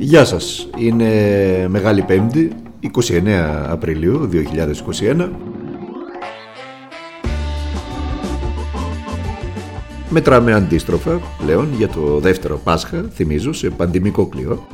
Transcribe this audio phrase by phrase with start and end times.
[0.00, 1.06] Γεια σας, είναι
[1.68, 3.28] Μεγάλη Πέμπτη, 29
[3.68, 5.28] Απριλίου 2021.
[10.08, 14.66] Μετράμε αντίστροφα πλέον για το δεύτερο Πάσχα, θυμίζω, σε πανδημικό κλειό.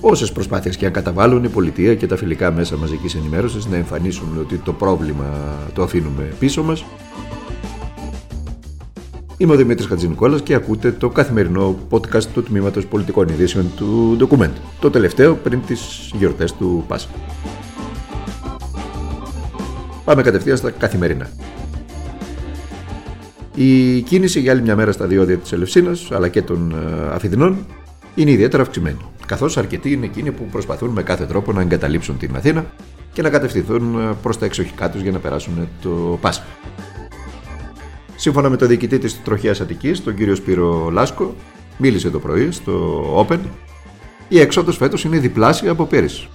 [0.00, 4.38] Όσες προσπάθειες και αν καταβάλουν η πολιτεία και τα φιλικά μέσα μαζικής ενημέρωσης να εμφανίσουν
[4.40, 6.84] ότι το πρόβλημα το αφήνουμε πίσω μας,
[9.36, 14.50] Είμαι ο Δημήτρης Χατζηνικόλας και ακούτε το καθημερινό podcast του Τμήματος Πολιτικών Ειδήσεων του Document,
[14.80, 17.10] το τελευταίο πριν τις γιορτές του Πάσχα.
[20.04, 21.30] Πάμε κατευθείαν στα καθημερινά.
[23.54, 27.66] Η κίνηση για άλλη μια μέρα στα διόδια της Ελευσίνας αλλά και των ε, Αφιδινών
[28.14, 32.36] είναι ιδιαίτερα αυξημένη, καθώς αρκετοί είναι εκείνοι που προσπαθούν με κάθε τρόπο να εγκαταλείψουν την
[32.36, 32.64] Αθήνα
[33.12, 36.44] και να κατευθυνθούν ε, προς τα εξοχικά τους για να περάσουν το Πάσχα.
[38.16, 41.34] Σύμφωνα με το διοικητή της Τροχέα Αττικής, τον κύριο Σπύρο Λάσκο,
[41.76, 43.38] μίλησε το πρωί στο Open,
[44.28, 46.28] η έξοδος φέτος είναι διπλάσια από πέρυσι.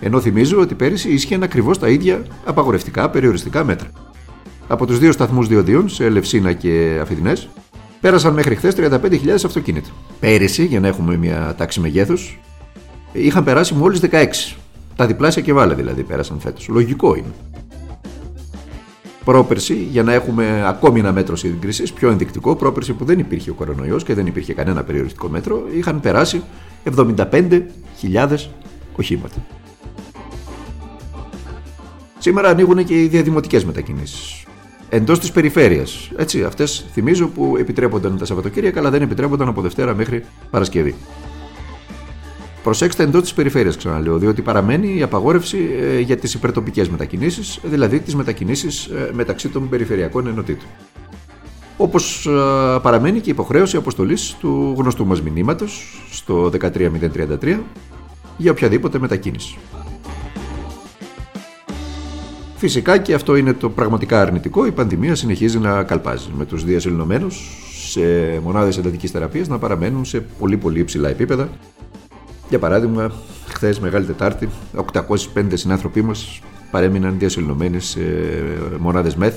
[0.00, 3.90] Ενώ θυμίζω ότι πέρυσι ίσχυαν ακριβώς τα ίδια απαγορευτικά περιοριστικά μέτρα.
[4.68, 7.32] Από τους δύο σταθμούς διοδίων, σε Ελευσίνα και Αφιδινέ,
[8.00, 9.88] πέρασαν μέχρι χθες 35.000 αυτοκίνητα.
[10.20, 12.38] Πέρυσι, για να έχουμε μια τάξη μεγέθους,
[13.12, 14.56] είχαν περάσει μόλις 16.
[14.96, 16.68] Τα διπλάσια και βάλε δηλαδή πέρασαν φέτος.
[16.68, 17.34] Λογικό είναι
[19.28, 23.54] πρόπερση, για να έχουμε ακόμη ένα μέτρο σύγκριση, πιο ενδεικτικό, πρόπερση που δεν υπήρχε ο
[23.54, 26.42] κορονοϊός και δεν υπήρχε κανένα περιοριστικό μέτρο, είχαν περάσει
[26.96, 28.36] 75.000
[28.96, 29.36] οχήματα.
[32.18, 34.44] Σήμερα ανοίγουν και οι διαδημοτικές μετακινήσεις.
[34.88, 36.10] Εντός της περιφέρειας.
[36.16, 40.94] Έτσι, αυτές θυμίζω που επιτρέπονταν τα Σαββατοκύριακα, αλλά δεν επιτρέπονταν από Δευτέρα μέχρι Παρασκευή.
[42.62, 48.00] Προσέξτε εντός της περιφέρειας, ξαναλέω, διότι παραμένει η απαγόρευση ε, για τις υπερτοπικές μετακινήσεις, δηλαδή
[48.00, 50.68] τις μετακινήσεις ε, μεταξύ των περιφερειακών ενωτήτων.
[51.76, 52.30] Όπως ε,
[52.82, 57.58] παραμένει και η υποχρέωση αποστολής του γνωστού μας μηνύματος στο 13033
[58.36, 59.58] για οποιαδήποτε μετακίνηση.
[62.56, 67.66] Φυσικά και αυτό είναι το πραγματικά αρνητικό, η πανδημία συνεχίζει να καλπάζει με τους διασυλληνωμένους
[67.88, 68.00] σε
[68.42, 71.48] μονάδες εντατικής θεραπείας να παραμένουν σε πολύ πολύ υψηλά επίπεδα
[72.48, 73.12] για παράδειγμα,
[73.48, 74.48] χθες Μεγάλη Τετάρτη,
[75.34, 78.00] 805 συνάνθρωποι μας παρέμειναν διασυλληνωμένοι σε
[78.78, 79.34] μονάδες ΜΕΘ.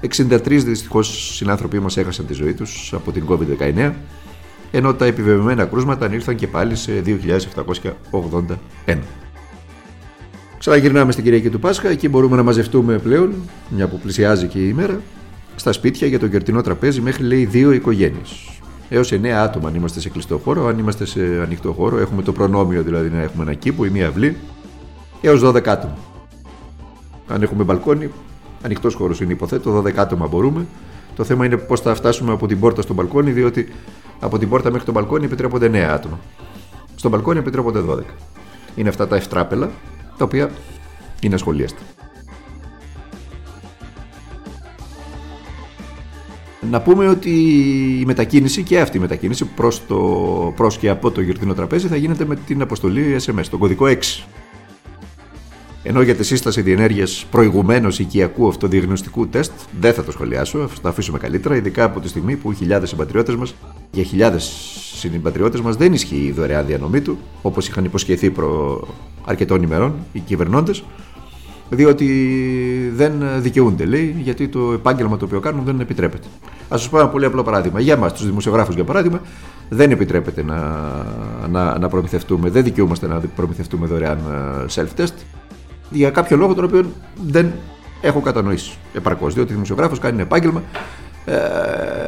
[0.00, 3.92] 63 δυστυχώς συνάνθρωποι μας έχασαν τη ζωή τους από την COVID-19,
[4.70, 8.98] ενώ τα επιβεβαιωμένα κρούσματα ανήλθαν και πάλι σε 2.781.
[10.58, 13.34] Ξαναγυρνάμε στην Κυριακή του Πάσχα, εκεί μπορούμε να μαζευτούμε πλέον,
[13.68, 15.00] μια που πλησιάζει και η ημέρα,
[15.56, 18.57] στα σπίτια για το κερτινό τραπέζι μέχρι λέει δύο οικογένειες
[18.88, 20.66] έως 9 άτομα αν είμαστε σε κλειστό χώρο.
[20.66, 24.08] Αν είμαστε σε ανοιχτό χώρο, έχουμε το προνόμιο δηλαδή να έχουμε ένα κήπο ή μία
[24.08, 24.36] αυλή,
[25.20, 25.96] έως 12 άτομα.
[27.28, 28.10] Αν έχουμε μπαλκόνι,
[28.62, 30.66] ανοιχτός χώρος είναι υποθέτω, 12 άτομα μπορούμε.
[31.16, 33.68] Το θέμα είναι πώς θα φτάσουμε από την πόρτα στο μπαλκόνι, διότι
[34.20, 36.18] από την πόρτα μέχρι το μπαλκόνι επιτρέπονται 9 άτομα.
[36.94, 38.00] Στο μπαλκόνι επιτρέπονται 12.
[38.74, 39.70] Είναι αυτά τα ευτράπελα,
[40.16, 40.50] τα οποία
[41.20, 41.80] είναι ασχολίαστα.
[46.70, 47.30] Να πούμε ότι
[48.00, 49.96] η μετακίνηση και αυτή η μετακίνηση προς, το,
[50.56, 53.96] προς και από το γιορτινό τραπέζι θα γίνεται με την αποστολή SMS, τον κωδικό 6.
[55.82, 60.88] Ενώ για τη σύσταση διενέργειας προηγουμένως οικιακού αυτοδιαγνωστικού τεστ δεν θα το σχολιάσω, θα το
[60.88, 63.54] αφήσουμε καλύτερα, ειδικά από τη στιγμή που χιλιάδες συμπατριώτες μας,
[63.90, 64.44] για χιλιάδες
[64.94, 68.80] συμπατριώτες μας δεν ισχύει η δωρεάν διανομή του, όπως είχαν υποσχεθεί προ
[69.24, 70.84] αρκετών ημερών οι κυβερνώντες,
[71.70, 72.06] διότι
[72.94, 76.26] δεν δικαιούνται, λέει, γιατί το επάγγελμα το οποίο κάνουν δεν επιτρέπεται.
[76.68, 77.80] Α σας πω ένα πολύ απλό παράδειγμα.
[77.80, 79.20] Για εμάς, τους δημοσιογράφους, για παράδειγμα,
[79.68, 80.86] δεν επιτρέπεται να,
[81.50, 85.14] να, να προμηθευτούμε, δεν δικαιούμαστε να προμηθευτούμε δωρεάν ε, self-test
[85.90, 86.84] για κάποιο λόγο τον οποίο
[87.26, 87.52] δεν
[88.00, 89.34] έχω κατανοήσει επαρκώς.
[89.34, 90.62] Διότι ο δημοσιογράφος κάνει ένα επάγγελμα
[91.24, 91.34] ε,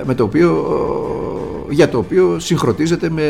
[0.04, 0.66] με το οποίο,
[1.70, 3.22] για το οποίο συγχρονίζεται με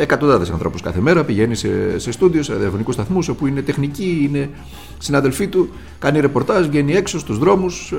[0.00, 1.24] εκατοντάδες ανθρώπους κάθε μέρα.
[1.24, 4.50] Πηγαίνει σε, σε στούντιος, σε ραδιοφωνικού σταθμούς, όπου είναι τεχνικοί, είναι
[4.98, 5.68] συναδελφοί του,
[5.98, 7.92] κάνει ρεπορτάζ, βγαίνει έξω στους δρόμους.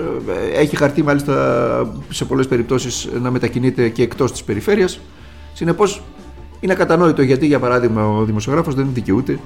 [0.53, 4.99] Ε, έχει χαρτί, μάλιστα, σε πολλές περιπτώσεις να μετακινείται και εκτός της περιφέρειας.
[5.53, 6.03] Συνεπώς,
[6.59, 9.39] είναι κατανόητο γιατί, για παράδειγμα, ο δημοσιογράφος δεν δικαιούται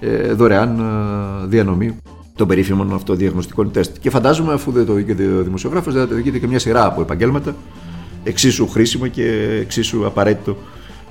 [0.00, 1.96] ε, δωρεάν ε, διανομή
[2.36, 3.96] των περίφημων αυτοδιαγνωστικών τεστ.
[4.00, 6.86] Και φαντάζομαι, αφού δεν το δίκαιο ο δημοσιογράφος, δεν θα το δίκαιο και μια σειρά
[6.86, 7.54] από επαγγέλματα
[8.24, 10.56] εξίσου χρήσιμο και εξίσου απαραίτητο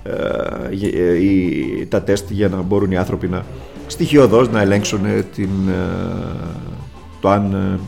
[0.04, 3.46] ε, τα τεστ για να μπορούν οι άνθρωποι να
[3.88, 5.02] στοιχειοδός να ελέγξουν
[5.36, 5.50] την,
[7.22, 7.80] το αν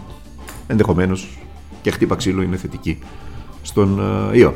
[0.67, 1.37] ενδεχομένως
[1.81, 2.99] και χτύπα ξύλο είναι θετική
[3.61, 4.01] στον
[4.33, 4.55] ιό.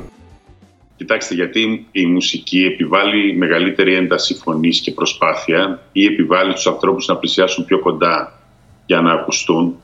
[0.95, 7.17] Κοιτάξτε, γιατί η μουσική επιβάλλει μεγαλύτερη ένταση φωνής και προσπάθεια ή επιβάλλει τους ανθρώπους να
[7.17, 8.41] πλησιάσουν πιο κοντά
[8.85, 9.75] για να ακουστούν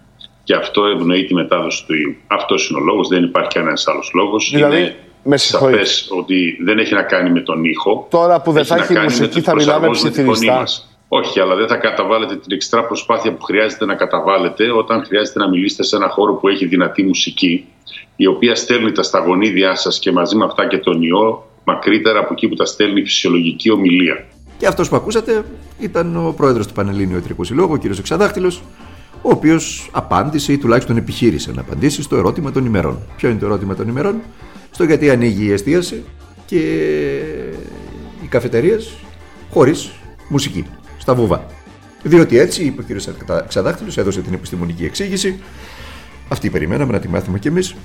[0.44, 2.16] και αυτό ευνοεί τη μετάδοση του ιού.
[2.28, 4.51] Αυτός είναι ο λόγος, δεν υπάρχει κανένας άλλος λόγος.
[4.54, 4.95] Δηλαδή, είναι...
[5.24, 8.07] με σαφές ότι δεν έχει να κάνει με τον ήχο.
[8.10, 10.63] Τώρα που δεν θα έχει μουσική θα μιλάμε ψιθυριστά.
[11.07, 15.50] Όχι, αλλά δεν θα καταβάλλετε την εξτρά προσπάθεια που χρειάζεται να καταβάλλετε όταν χρειάζεται να
[15.50, 17.66] μιλήσετε σε ένα χώρο που έχει δυνατή μουσική,
[18.16, 22.34] η οποία στέλνει τα σταγονίδια σας και μαζί με αυτά και τον ιό μακρύτερα από
[22.34, 24.25] εκεί που τα στέλνει η φυσιολογική ομιλία.
[24.57, 25.45] Και αυτός που ακούσατε
[25.80, 27.98] ήταν ο πρόεδρος του Πανελλήνιου Ιατρικού Συλλόγου, ο κ.
[28.00, 28.62] Εξαδάχτυλος,
[29.25, 33.00] ο οποίος απάντησε ή τουλάχιστον επιχείρησε να απαντήσει στο ερώτημα των ημερών.
[33.18, 34.22] Ποιο είναι το ερώτημα των ημερών,
[34.72, 36.04] στο γιατί ανοίγει η εστίαση
[36.46, 36.58] και
[38.24, 38.94] οι καφετερίες
[39.50, 39.92] χωρίς
[40.30, 40.66] μουσική,
[40.98, 41.46] στα βουβά.
[42.04, 43.02] Διότι έτσι, είπε ο κ.
[43.48, 45.40] Ξαδάχτυλος, έδωσε την επιστημονική εξήγηση.
[46.28, 47.76] Αυτή περιμέναμε να τη μάθουμε κι εμείς.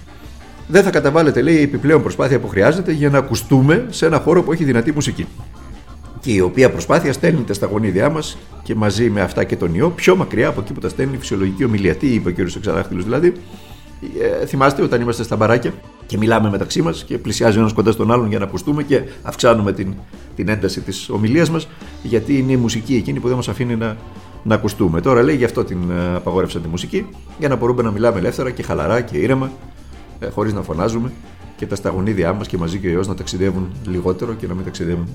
[0.67, 4.43] Δεν θα καταβάλλεται, λέει, η επιπλέον προσπάθεια που χρειάζεται για να ακουστούμε σε ένα χώρο
[4.43, 5.27] που έχει δυνατή μουσική.
[6.29, 9.91] Και η οποία προσπάθεια στέλνεται στα γονίδια μας και μαζί με αυτά και τον ιό
[9.91, 11.95] πιο μακριά από εκεί που τα στέλνει η φυσιολογική ομιλία.
[11.95, 12.39] Τι είπε ο κ.
[12.39, 13.33] Εξαδάχτυλο δηλαδή,
[14.43, 15.73] ε, θυμάστε όταν είμαστε στα μπαράκια
[16.07, 19.73] και μιλάμε μεταξύ μας και πλησιάζει ένας κοντά στον άλλον για να ακουστούμε και αυξάνουμε
[19.73, 19.95] την,
[20.37, 21.69] την ένταση της ομιλίας μας,
[22.03, 23.97] γιατί είναι η μουσική εκείνη που δεν μας αφήνει να,
[24.43, 25.01] να ακουστούμε.
[25.01, 27.07] Τώρα λέει γι' αυτό την ε, απαγόρευσαν τη μουσική,
[27.39, 29.51] για να μπορούμε να μιλάμε ελεύθερα και χαλαρά και ήρεμα,
[30.19, 31.13] ε, χωρίς να φωνάζουμε
[31.57, 34.65] και τα σταγονίδια μας και μαζί και ο ιός να ταξιδεύουν λιγότερο και να μην
[34.65, 35.09] ταξιδεύουν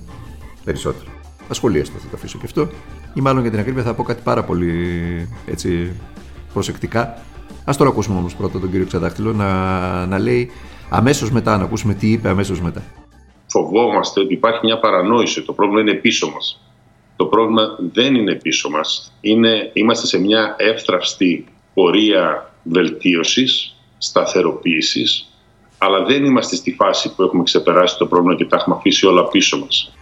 [0.64, 1.12] περισσότερο.
[1.50, 2.70] Ασχολίαστο θα το αφήσω και αυτό.
[3.14, 5.92] Ή μάλλον για την ακρίβεια θα πω κάτι πάρα πολύ έτσι,
[6.54, 7.24] προσεκτικά
[7.66, 10.52] Α τώρα ακούσουμε όμως πρώτα τον κύριο Ξαδάχτυλο να, να λέει
[10.90, 12.84] αμέσως μετά, να ακούσουμε τι είπε αμέσως μετά.
[13.48, 15.42] Φοβόμαστε ότι υπάρχει μια παρανόηση.
[15.42, 16.62] Το πρόβλημα είναι πίσω μας.
[17.16, 17.64] Το πρόβλημα
[17.94, 19.14] δεν είναι πίσω μας.
[19.74, 25.28] Είμαστε σε μια εύθραυστη πορεία βελτίωσης, σταθεροποίησης,
[25.78, 29.28] αλλά δεν είμαστε στη φάση που έχουμε ξεπεράσει το πρόβλημα και τα έχουμε αφήσει όλα
[29.28, 29.94] πίσω μας.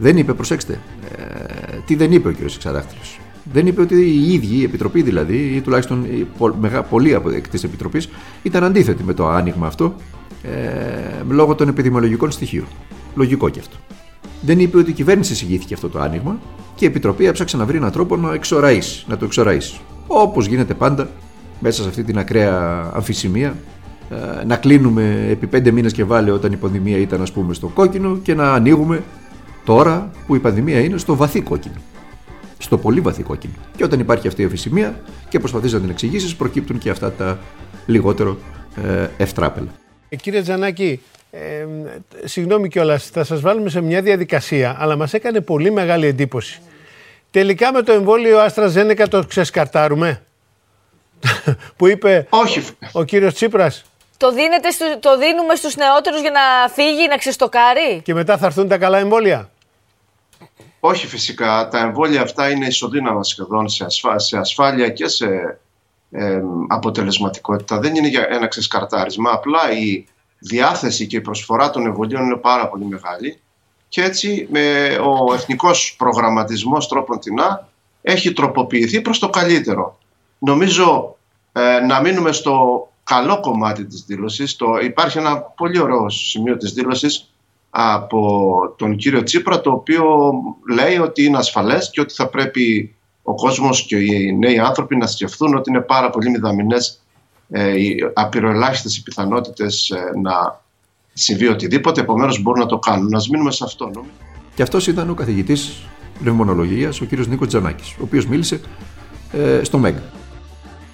[0.00, 0.80] Δεν είπε, προσέξτε,
[1.16, 2.36] ε, τι δεν είπε ο κ.
[2.58, 3.00] Ξαδάχτυλο
[3.52, 6.06] δεν είπε ότι η ίδια η Επιτροπή δηλαδή, ή τουλάχιστον
[6.88, 8.08] πολλοί από τη Επιτροπής,
[8.42, 9.94] ήταν αντίθετοι με το άνοιγμα αυτό
[10.42, 12.64] ε, λόγω των επιδημιολογικών στοιχείων.
[13.14, 13.76] Λογικό και αυτό.
[14.40, 16.38] Δεν είπε ότι η κυβέρνηση εισηγήθηκε αυτό το άνοιγμα
[16.74, 19.80] και η Επιτροπή έψαξε να βρει έναν τρόπο να, εξοραίσει, να το εξοραίσει.
[20.06, 21.08] Όπως γίνεται πάντα
[21.60, 23.56] μέσα σε αυτή την ακραία αμφισημία,
[24.10, 27.66] ε, να κλείνουμε επί πέντε μήνες και βάλε όταν η πανδημία ήταν, ας πούμε, στο
[27.66, 29.02] κόκκινο και να ανοίγουμε
[29.64, 31.80] τώρα που η πανδημία είναι στο βαθύ κόκκινο
[32.60, 33.52] στο πολύ βαθύ κόκκινο.
[33.76, 37.38] Και όταν υπάρχει αυτή η αφησιμία και προσπαθείς να την εξηγήσεις, προκύπτουν και αυτά τα
[37.86, 38.38] λιγότερο
[38.84, 39.68] ε, ευτράπελα.
[40.08, 41.66] Ε, κύριε Τζανάκη, ε,
[42.24, 46.60] συγγνώμη κιόλας, θα σας βάλουμε σε μια διαδικασία, αλλά μας έκανε πολύ μεγάλη εντύπωση.
[47.30, 50.22] Τελικά με το εμβόλιο Άστρα Ζένεκα το ξεσκαρτάρουμε;
[51.76, 52.66] που είπε Όχι.
[52.92, 53.84] ο κύριος Τσίπρας.
[54.20, 54.68] Το, δίνετε,
[55.00, 58.98] το δίνουμε στους νεότερους για να φύγει, να ξεστοκάρει; Και μετά θα έρθουν τα καλά
[58.98, 59.50] εμβόλια;
[60.80, 61.68] Όχι φυσικά.
[61.68, 63.86] Τα εμβόλια αυτά είναι ισοδύναμα σχεδόν σε,
[64.16, 65.58] σε ασφάλεια και σε
[66.10, 67.78] ε, αποτελεσματικότητα.
[67.78, 69.30] Δεν είναι για ένα ξεσκαρτάρισμα.
[69.30, 70.04] Απλά η
[70.38, 73.40] διάθεση και η προσφορά των εμβολίων είναι πάρα πολύ μεγάλη.
[73.88, 77.68] Και έτσι με ο εθνικός προγραμματισμός τρόπον τεινά
[78.02, 79.98] έχει τροποποιηθεί προς το καλύτερο.
[80.38, 81.16] Νομίζω
[81.52, 82.84] ε, να μείνουμε στο
[83.14, 84.56] καλό κομμάτι της δήλωσης.
[84.56, 87.30] Το, υπάρχει ένα πολύ ωραίο σημείο της δήλωσης
[87.70, 90.04] από τον κύριο Τσίπρα το οποίο
[90.72, 95.06] λέει ότι είναι ασφαλές και ότι θα πρέπει ο κόσμος και οι νέοι άνθρωποι να
[95.06, 97.00] σκεφτούν ότι είναι πάρα πολύ μηδαμινές
[97.50, 100.60] ε, οι απειροελάχιστες οι πιθανότητες ε, να
[101.12, 103.08] συμβεί οτιδήποτε, επομένως μπορούν να το κάνουν.
[103.08, 103.90] Να μείνουμε σε αυτό.
[104.54, 105.82] Και αυτός ήταν ο καθηγητής
[106.18, 108.60] πνευμονολογίας, ο κύριος Νίκος Τζανάκης, ο οποίος μίλησε
[109.32, 109.94] ε, στο ΜΕΓ.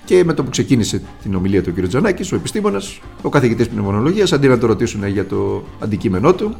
[0.07, 1.87] Και με το που ξεκίνησε την ομιλία του κ.
[1.89, 6.57] Τζανάκης, ο επιστήμονας, ο καθηγητής πνευμονολογίας, αντί να το ρωτήσουν για το αντικείμενό του,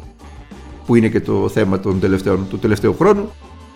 [0.85, 3.31] που είναι και το θέμα των τελευταίων, του τελευταίου χρόνου,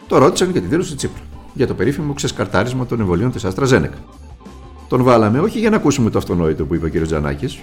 [0.08, 1.22] το ρώτησαν για τη δήλωση Τσίπρα.
[1.54, 3.98] Για το περίφημο ξεσκαρτάρισμα των εμβολίων της Άστρα Ζένεκα.
[4.88, 7.06] Τον βάλαμε όχι για να ακούσουμε το αυτονόητο που είπε ο κ.
[7.06, 7.60] Τζανάκης,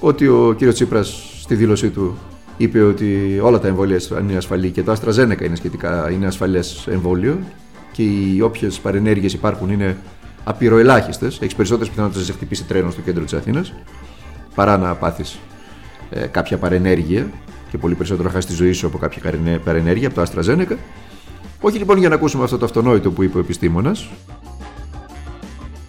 [0.00, 0.72] ότι ο κ.
[0.72, 2.16] Τσίπρας στη δήλωσή του
[2.56, 6.86] είπε ότι όλα τα εμβόλια είναι ασφαλή και το Άστρα Ζένεκα είναι σχετικά είναι ασφαλές
[6.90, 7.38] εμβόλιο
[7.92, 9.96] και οι όποιες παρενέργειες υπάρχουν είναι
[10.50, 11.38] απειροελάχιστες.
[11.40, 13.72] Έχεις περισσότερες πιθανότητες να σε χτυπήσει τρένο στο κέντρο της Αθήνας
[14.54, 15.38] παρά να πάθεις
[16.10, 17.30] ε, κάποια παρενέργεια
[17.70, 19.32] και πολύ περισσότερο να χάσεις τη ζωή σου από κάποια
[19.64, 20.76] παρενέργεια από το AstraZeneca.
[21.60, 24.08] Όχι λοιπόν για να ακούσουμε αυτό το αυτονόητο που είπε ο επιστήμονας,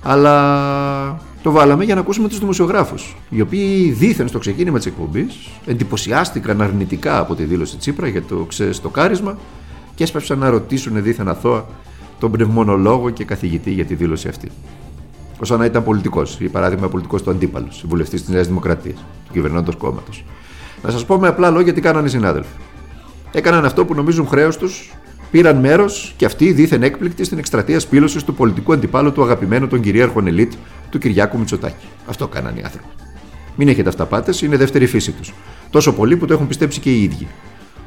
[0.03, 5.49] αλλά το βάλαμε για να ακούσουμε τους δημοσιογράφους, οι οποίοι δήθεν στο ξεκίνημα της εκπομπής
[5.65, 9.37] εντυπωσιάστηκαν αρνητικά από τη δήλωση Τσίπρα για το ξεστοκάρισμα
[9.95, 11.65] και έσπευσαν να ρωτήσουν δήθεν αθώα
[12.21, 14.51] τον πνευμονολόγο και καθηγητή για τη δήλωση αυτή.
[15.39, 19.75] Όσο να ήταν πολιτικός, ή παράδειγμα πολιτικός του αντίπαλου, βουλευτή της Νέας Δημοκρατίας, του κυβερνώντος
[19.75, 20.25] κόμματος.
[20.83, 22.55] Να σας πω με απλά λόγια τι κάνανε οι συνάδελφοι.
[23.31, 24.93] Έκαναν αυτό που νομίζουν χρέος τους,
[25.31, 29.81] πήραν μέρος και αυτοί δίθεν έκπληκτοι στην εκστρατεία σπήλωσης του πολιτικού αντιπάλου του αγαπημένου των
[29.81, 30.53] κυρίαρχων ελίτ
[30.89, 31.85] του Κυριάκου Μητσοτάκη.
[32.07, 32.87] Αυτό κάνανε οι άνθρωποι.
[33.55, 35.33] Μην έχετε αυταπάτες, είναι δεύτερη φύση τους.
[35.69, 37.27] Τόσο πολύ που το έχουν πιστέψει και οι ίδιοι.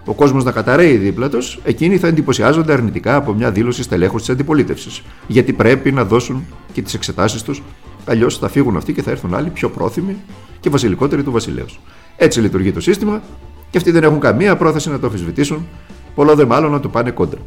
[0.07, 4.31] Ο κόσμος να καταραίει δίπλα τους, εκείνοι θα εντυπωσιάζονται αρνητικά από μια δήλωση στελέχους της
[4.31, 5.03] αντιπολίτευσης.
[5.27, 7.63] Γιατί πρέπει να δώσουν και τις εξετάσεις τους,
[8.05, 10.17] αλλιώς θα φύγουν αυτοί και θα έρθουν άλλοι πιο πρόθυμοι
[10.61, 11.81] και βασιλικότεροι του βασιλέως.
[12.17, 13.23] Έτσι λειτουργεί το σύστημα
[13.71, 15.67] και αυτοί δεν έχουν καμία πρόθεση να το αμφισβητήσουν,
[16.15, 17.41] πολλό δε μάλλον να το πάνε κόντρα.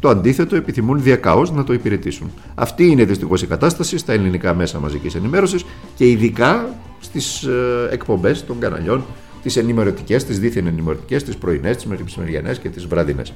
[0.00, 2.30] Το αντίθετο επιθυμούν διακαώς να το υπηρετήσουν.
[2.54, 5.64] Αυτή είναι δυστυχώς η κατάσταση στα ελληνικά μέσα μαζικής ενημέρωσης
[5.94, 6.68] και ειδικά
[7.00, 9.04] στις ε, εκπομπές των καναλιών,
[9.48, 13.34] τις ενημερωτικές, τις δίθεν ενημερωτικές, τις πρωινές, τις μεσημεριανές και τις βραδινές.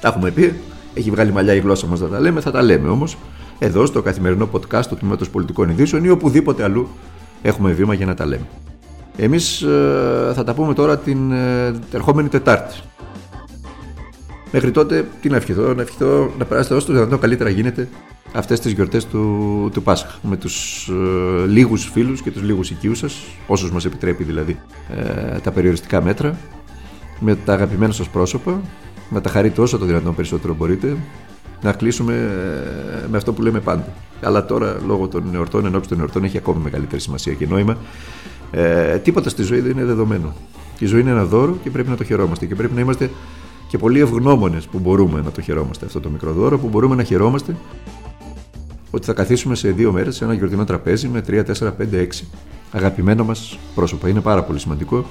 [0.00, 0.54] Τα έχουμε πει,
[0.94, 3.16] έχει βγάλει μαλλιά η γλώσσα μας να τα λέμε, θα τα λέμε όμως
[3.58, 6.88] εδώ στο καθημερινό podcast του Τμήματος Πολιτικών Ειδήσεων ή οπουδήποτε αλλού
[7.42, 8.46] έχουμε βήμα για να τα λέμε.
[9.16, 12.74] Εμείς ε, θα τα πούμε τώρα την ε, ερχόμενη Τετάρτη.
[14.52, 17.88] Μέχρι τότε, τι να ευχηθώ, να ευχηθώ να περάσετε όσο το δυνατόν καλύτερα γίνεται
[18.34, 22.98] αυτές τις γιορτές του, του Πάσχα με τους ε, λίγους φίλους και τους λίγους οικείους
[22.98, 24.58] σας, όσους μας επιτρέπει δηλαδή
[24.96, 26.36] ε, τα περιοριστικά μέτρα,
[27.20, 28.60] με τα αγαπημένα σας πρόσωπα,
[29.10, 30.96] να τα χαρείτε όσο το δυνατόν περισσότερο μπορείτε,
[31.62, 33.86] να κλείσουμε ε, με αυτό που λέμε πάντα.
[34.22, 37.76] Αλλά τώρα, λόγω των εορτών, ενώπιση των εορτών, έχει ακόμη μεγαλύτερη σημασία και νόημα.
[38.50, 40.34] Ε, τίποτα στη ζωή δεν είναι δεδομένο.
[40.78, 43.10] Η ζωή είναι ένα δώρο και πρέπει να το χαιρόμαστε και πρέπει να είμαστε
[43.68, 47.02] και πολύ ευγνώμονες που μπορούμε να το χαιρόμαστε αυτό το μικρό δώρο, που μπορούμε να
[47.02, 47.56] χαιρόμαστε
[48.94, 52.06] ότι θα καθίσουμε σε δύο μέρες σε ένα γιορτινό τραπέζι με 3, 4, 5, 6
[52.72, 54.08] αγαπημένα μας πρόσωπα.
[54.08, 55.04] Είναι πάρα πολύ σημαντικό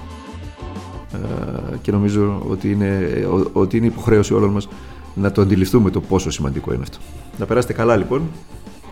[1.13, 3.09] ε, και νομίζω ότι είναι,
[3.53, 4.67] ότι είναι υποχρέωση όλων μας
[5.13, 6.97] να το αντιληφθούμε το πόσο σημαντικό είναι αυτό.
[7.37, 8.21] Να περάσετε καλά λοιπόν,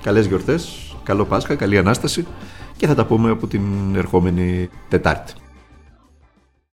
[0.02, 2.26] καλές γιορτές, καλό Πάσχα, καλή Ανάσταση
[2.78, 3.62] και θα τα πούμε από την
[3.96, 5.34] ερχόμενη Τετάρτη.